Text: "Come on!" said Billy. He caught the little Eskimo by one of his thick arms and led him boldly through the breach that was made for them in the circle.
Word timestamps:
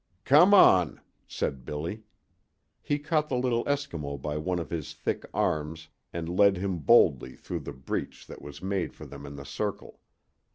"Come 0.25 0.51
on!" 0.51 0.99
said 1.27 1.63
Billy. 1.63 2.01
He 2.81 2.97
caught 2.97 3.29
the 3.29 3.37
little 3.37 3.63
Eskimo 3.65 4.19
by 4.19 4.35
one 4.35 4.57
of 4.57 4.71
his 4.71 4.95
thick 4.95 5.25
arms 5.31 5.89
and 6.11 6.27
led 6.39 6.57
him 6.57 6.79
boldly 6.79 7.35
through 7.35 7.59
the 7.59 7.71
breach 7.73 8.25
that 8.25 8.41
was 8.41 8.63
made 8.63 8.95
for 8.95 9.05
them 9.05 9.27
in 9.27 9.35
the 9.35 9.45
circle. 9.45 9.99